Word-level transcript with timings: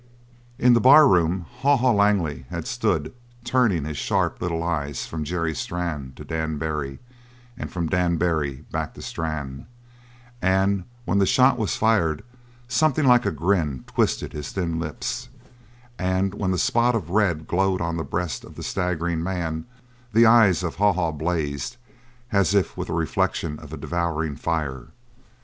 In 0.57 0.73
the 0.73 0.81
barroom 0.81 1.45
Haw 1.59 1.77
Haw 1.77 1.91
Langley 1.91 2.47
had 2.49 2.65
stood 2.65 3.13
turning 3.43 3.85
his 3.85 3.97
sharp 3.97 4.41
little 4.41 4.63
eyes 4.63 5.05
from 5.05 5.23
Jerry 5.23 5.53
Strann 5.53 6.13
to 6.15 6.25
Dan 6.25 6.57
Barry, 6.57 6.97
and 7.55 7.71
from 7.71 7.85
Dan 7.85 8.17
Barry 8.17 8.65
back 8.71 8.95
to 8.95 9.01
Strann; 9.03 9.67
and 10.41 10.85
when 11.05 11.19
the 11.19 11.27
shot 11.27 11.55
was 11.59 11.75
fired 11.75 12.23
something 12.67 13.05
like 13.05 13.27
a 13.27 13.31
grin 13.31 13.83
twisted 13.85 14.33
his 14.33 14.51
thin 14.51 14.79
lips; 14.79 15.29
and 15.99 16.33
when 16.33 16.49
the 16.49 16.57
spot 16.57 16.95
of 16.95 17.11
red 17.11 17.47
glowed 17.47 17.79
on 17.79 17.97
the 17.97 18.03
breast 18.03 18.43
of 18.43 18.55
the 18.55 18.63
staggering 18.63 19.21
man, 19.21 19.65
the 20.13 20.25
eyes 20.25 20.63
of 20.63 20.77
Haw 20.77 20.93
Haw 20.93 21.11
blazed 21.11 21.77
as 22.31 22.55
if 22.55 22.75
with 22.75 22.87
the 22.87 22.93
reflection 22.95 23.59
of 23.59 23.71
a 23.71 23.77
devouring 23.77 24.35
fire. 24.35 24.87